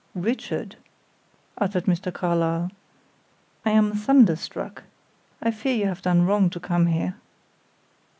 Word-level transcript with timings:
"Richard," 0.15 0.77
uttered 1.59 1.85
Mr. 1.85 2.11
Carlyle, 2.11 2.71
"I 3.63 3.69
am 3.69 3.91
thunderstruck! 3.93 4.81
I 5.43 5.51
fear 5.51 5.75
you 5.75 5.85
have 5.85 6.01
done 6.01 6.25
wrong 6.25 6.49
to 6.49 6.59
come 6.59 6.87
here." 6.87 7.13